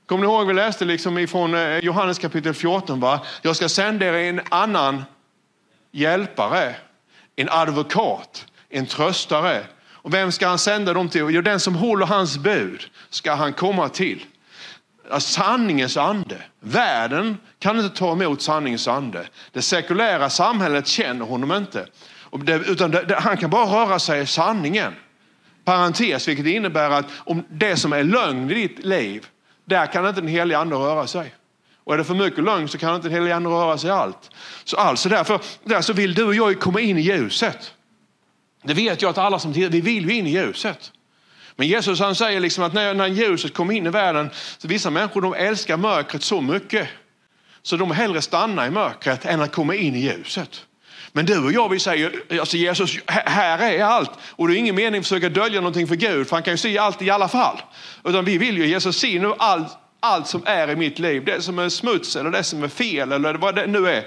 [0.06, 3.00] Kommer ni ihåg vi läste liksom ifrån eh, Johannes kapitel 14?
[3.00, 3.20] Va?
[3.42, 5.04] Jag ska sända er en annan
[5.92, 6.74] hjälpare,
[7.36, 9.64] en advokat, en tröstare.
[9.90, 11.26] Och vem ska han sända dem till?
[11.30, 14.24] Jo, den som håller hans bud ska han komma till.
[15.18, 16.36] Sanningens ande.
[16.60, 19.26] Världen kan inte ta emot sanningens ande.
[19.52, 21.86] Det sekulära samhället känner honom inte.
[22.66, 24.94] Utan han kan bara röra sig i sanningen.
[25.64, 29.26] Parentes, vilket innebär att om det som är lögn i ditt liv
[29.66, 31.34] där kan inte den helige ande röra sig.
[31.84, 34.30] Och är det för mycket lögn så kan inte den helige ande röra sig allt.
[34.64, 37.72] Så alltså därför, därför vill du och jag komma in i ljuset.
[38.64, 40.92] Det vet jag att alla som tittar, vi vill ju in i ljuset.
[41.56, 44.90] Men Jesus han säger liksom att när, när ljuset kommer in i världen, så vissa
[44.90, 46.88] människor de älskar mörkret så mycket.
[47.62, 50.66] Så de hellre stannar i mörkret än att komma in i ljuset.
[51.16, 54.10] Men du och jag, vi säger, alltså Jesus, här är allt.
[54.30, 56.58] Och det är ingen mening att försöka dölja någonting för Gud, för han kan ju
[56.58, 57.60] se allt i alla fall.
[58.04, 61.24] Utan vi vill ju, Jesus, se nu allt, allt som är i mitt liv.
[61.24, 64.06] Det som är smuts eller det som är fel eller vad det nu är.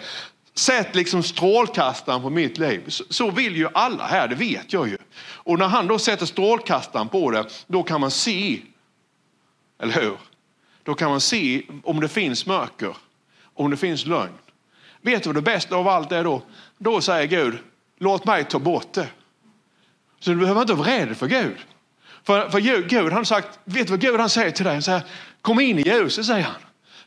[0.54, 2.84] Sätt liksom strålkastaren på mitt liv.
[2.88, 4.98] Så, så vill ju alla här, det vet jag ju.
[5.22, 8.62] Och när han då sätter strålkastaren på det, då kan man se,
[9.82, 10.18] eller hur?
[10.84, 12.96] Då kan man se om det finns mörker,
[13.54, 14.34] om det finns lögn.
[15.02, 16.42] Vet du vad det bästa av allt är då?
[16.80, 17.58] Då säger Gud,
[18.00, 19.08] låt mig ta bort det.
[20.20, 21.58] Så du behöver inte vara rädd för Gud.
[22.24, 24.74] För, för Gud han sagt, vet du vad Gud han säger till dig?
[24.74, 25.02] Han säger,
[25.42, 26.62] kom in i ljuset, säger han.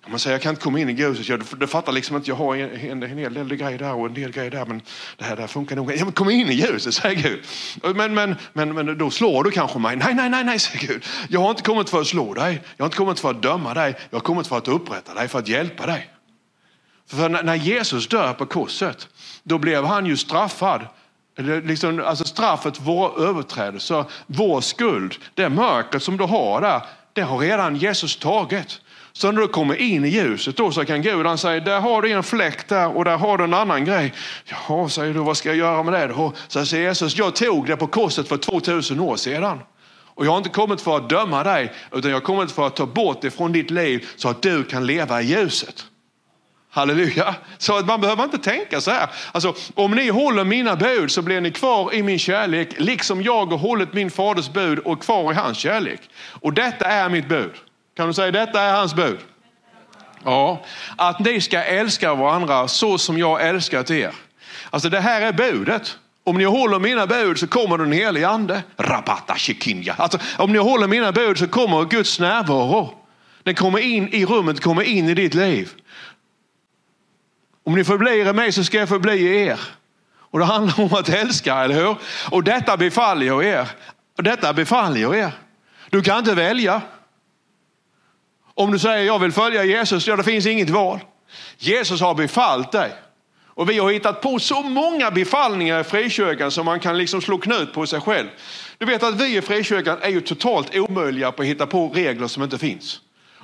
[0.06, 2.36] Man säger, jag kan inte komma in i ljuset, jag, du fattar liksom inte, jag
[2.36, 4.82] har en, en, en hel del grejer där och en del grejer där, men
[5.16, 5.92] det här där funkar nog.
[5.96, 7.44] Ja, men kom in i ljuset, säger Gud.
[7.96, 9.96] Men, men, men, men då slår du kanske mig.
[9.96, 11.04] Nej, nej, nej, nej, säger Gud.
[11.28, 13.74] Jag har inte kommit för att slå dig, jag har inte kommit för att döma
[13.74, 16.10] dig, jag har kommit för att upprätta dig, för att hjälpa dig.
[17.16, 19.08] För när Jesus dör på korset,
[19.42, 20.80] då blev han ju straffad
[21.64, 27.22] Liksom, alltså straffet vår våra överträdelser, vår skuld, det mörkret som du har där, det
[27.22, 28.80] har redan Jesus tagit.
[29.12, 32.02] Så när du kommer in i ljuset då så kan Gud han säga, där har
[32.02, 34.12] du en fläck där och där har du en annan grej.
[34.44, 36.32] Jaha, säger du, vad ska jag göra med det då?
[36.48, 39.58] Så säger Jesus, jag tog det på korset för 2000 år sedan.
[40.14, 42.76] Och jag har inte kommit för att döma dig, utan jag har kommit för att
[42.76, 45.86] ta bort det från ditt liv så att du kan leva i ljuset.
[46.74, 47.34] Halleluja.
[47.58, 49.08] Så att man behöver inte tänka så här.
[49.32, 53.46] Alltså, om ni håller mina bud så blir ni kvar i min kärlek, liksom jag
[53.46, 56.00] har hållit min faders bud och kvar i hans kärlek.
[56.30, 57.50] Och detta är mitt bud.
[57.96, 59.18] Kan du säga detta är hans bud?
[60.24, 60.64] Ja,
[60.96, 64.14] att ni ska älska varandra så som jag älskat er.
[64.70, 65.98] Alltså det här är budet.
[66.24, 68.62] Om ni håller mina bud så kommer den helige ande.
[68.76, 69.94] Rabata shikinja.
[69.98, 72.94] Alltså, om ni håller mina bud så kommer Guds närvaro.
[73.42, 75.70] Den kommer in i rummet, kommer in i ditt liv.
[77.64, 79.60] Om ni förblir i mig så ska jag förbli i er.
[80.32, 81.96] Och det handlar om att älska, eller hur?
[82.30, 83.68] Och detta befaller jag er.
[84.16, 85.32] Och detta befaller jag er.
[85.90, 86.82] Du kan inte välja.
[88.54, 91.00] Om du säger jag vill följa Jesus, ja det finns inget val.
[91.58, 92.92] Jesus har befallt dig.
[93.54, 97.38] Och vi har hittat på så många befallningar i frikyrkan som man kan liksom slå
[97.38, 98.28] knut på sig själv.
[98.78, 102.26] Du vet att vi i frikyrkan är ju totalt omöjliga på att hitta på regler
[102.26, 103.00] som inte finns.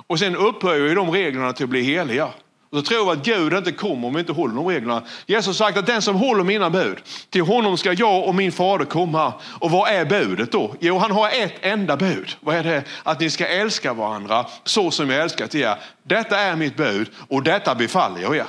[0.07, 2.29] Och sen upphöjer ju de reglerna till att bli heliga.
[2.71, 5.03] Och så tror vi att Gud inte kommer om vi inte håller de reglerna.
[5.25, 6.97] Jesus har sagt att den som håller mina bud,
[7.29, 9.33] till honom ska jag och min fader komma.
[9.59, 10.75] Och vad är budet då?
[10.79, 12.35] Jo, han har ett enda bud.
[12.39, 12.83] Vad är det?
[13.03, 15.75] Att ni ska älska varandra så som jag älskat er.
[16.03, 18.45] Detta är mitt bud och detta befaller jag er.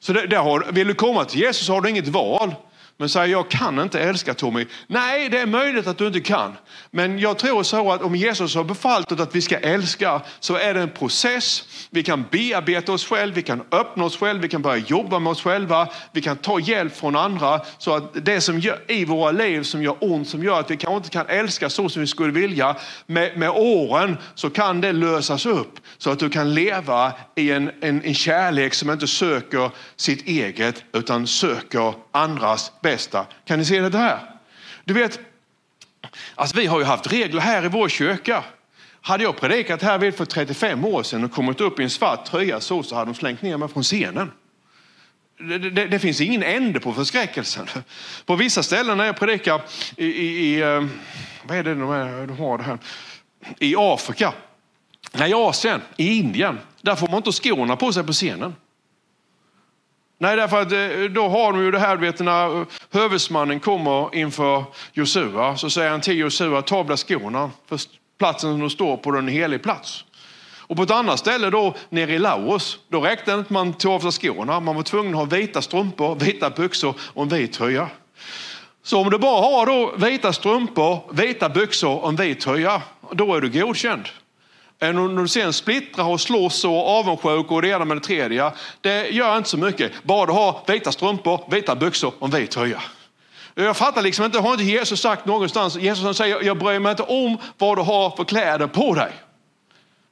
[0.00, 2.54] Så det, det har, vill du komma till Jesus har du inget val.
[2.96, 4.66] Men säger jag kan inte älska Tommy.
[4.86, 6.52] Nej, det är möjligt att du inte kan.
[6.90, 10.74] Men jag tror så att om Jesus har befallt att vi ska älska så är
[10.74, 11.64] det en process.
[11.90, 15.30] Vi kan bearbeta oss själva, vi kan öppna oss själva, vi kan börja jobba med
[15.30, 15.88] oss själva.
[16.12, 19.82] Vi kan ta hjälp från andra så att det som gör, i våra liv som
[19.82, 22.76] gör ont, som gör att vi kanske inte kan älska så som vi skulle vilja.
[23.06, 27.70] Med, med åren så kan det lösas upp så att du kan leva i en,
[27.80, 33.26] en, en kärlek som inte söker sitt eget utan söker andras bästa.
[33.44, 34.18] Kan ni se det här?
[34.84, 35.20] Du vet,
[36.34, 38.44] alltså vi har ju haft regler här i vår kyrka.
[39.00, 42.24] Hade jag predikat här vid för 35 år sedan och kommit upp i en svart
[42.24, 44.32] tröja så, så hade de slängt ner mig från scenen.
[45.38, 47.66] Det, det, det, finns ingen ände på förskräckelsen.
[48.26, 49.62] På vissa ställen när jag predikar
[49.96, 50.90] i, i, i ehm,
[51.42, 52.78] vad är det de har det här?
[53.58, 54.32] I Afrika,
[55.12, 58.54] nej, i Asien, i Indien, där får man inte skorna på sig på scenen.
[60.18, 64.64] Nej, därför att eh, då har de ju det här, vet när hövesmannen kommer inför
[64.92, 67.80] Josua så säger han till Josua, ta av skorna, för
[68.18, 70.04] platsen som du står på den är en helig plats.
[70.66, 73.92] Och på ett annat ställe då nere i Laos, då räckte det inte man tog
[73.92, 77.52] av sig skorna, man var tvungen att ha vita strumpor, vita byxor och en vit
[77.52, 77.88] tröja.
[78.82, 83.34] Så om du bara har då vita strumpor, vita byxor och en vit tröja, då
[83.34, 84.08] är du godkänd.
[84.84, 88.52] Eh, när du sen splittrar och slåss och avundsjuk och det ena med det tredje,
[88.80, 89.92] det gör inte så mycket.
[90.02, 92.82] Bara du har vita strumpor, vita byxor och en vit tröja.
[93.54, 97.02] Jag fattar liksom inte, har inte Jesus sagt någonstans, Jesus säger jag bryr mig inte
[97.02, 99.12] om vad du har för kläder på dig.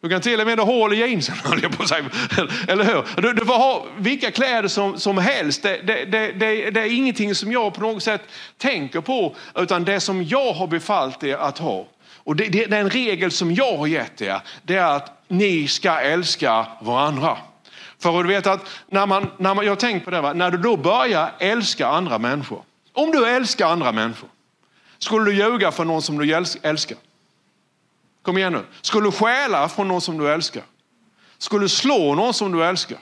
[0.02, 2.04] Du kan till och med ha hål i jeansen, jag på sig.
[2.68, 3.22] eller hur?
[3.22, 5.62] Du, du, får ha vilka kläder som, som helst.
[5.62, 8.22] Det, det, det, det, är ingenting som jag på något sätt
[8.58, 11.86] tänker på, utan det som jag har befallt er att ha.
[12.24, 16.00] Och det, det, den regel som jag har gett er, det är att ni ska
[16.00, 17.38] älska varandra.
[17.98, 20.32] För du vet att när man, när man, jag tänker på det, va?
[20.32, 22.62] när du då börjar älska andra människor.
[22.92, 24.28] Om du älskar andra människor,
[24.98, 26.98] skulle du ljuga för någon som du älskar?
[28.22, 28.64] Kom igen nu.
[28.80, 30.62] Skulle du stjäla från någon som du älskar?
[31.38, 32.98] Skulle du slå någon som du älskar?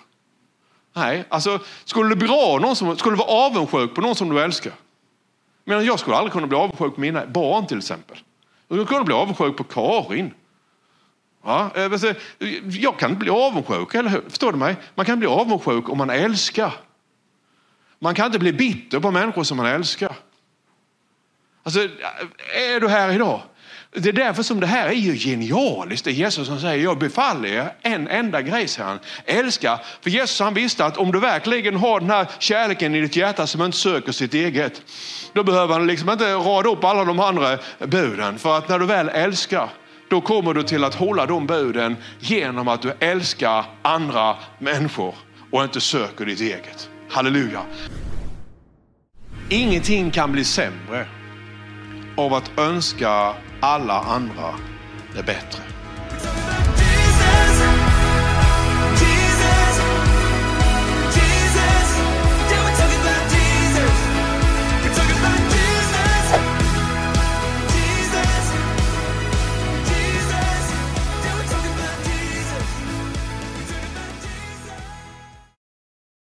[0.93, 4.41] Nej, alltså skulle du bra någon som, skulle du vara avundsjuk på någon som du
[4.41, 4.73] älskar?
[5.65, 8.19] Men jag skulle aldrig kunna bli avundsjuk på mina barn till exempel.
[8.71, 10.35] Hur kan bli avundsjuk på Karin.
[11.45, 12.15] Ja, eh,
[12.65, 14.23] jag kan inte bli avundsjuk, eller hur?
[14.29, 14.77] Förstår du mig?
[14.95, 16.73] Man kan bli avundsjuk om man älskar.
[17.99, 20.17] Man kan inte bli bitter på människor som man älskar.
[21.63, 23.43] Alltså, eh, är du här idag?
[23.93, 26.05] Det är därför som det här är ju genialiskt.
[26.05, 28.99] Det är Jesus som säger, jag befaller er en enda grej, säger han.
[29.25, 29.81] Älska.
[30.01, 33.47] För Jesus han visste att om du verkligen har den här kärleken i ditt hjärta
[33.47, 34.83] som inte söker sitt eget,
[35.33, 38.39] då behöver han liksom inte rada upp alla de andra buden.
[38.39, 39.69] För att när du väl älskar,
[40.11, 45.15] då kommer du till att hålla de buden genom att du älskar andra människor
[45.51, 46.89] och inte söker ditt eget.
[47.11, 47.61] Halleluja.
[49.49, 51.07] Ingenting kan bli sämre
[52.17, 54.55] av att önska alla andra
[55.15, 55.70] det bättre.